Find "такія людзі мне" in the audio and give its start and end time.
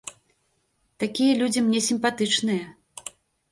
1.03-1.79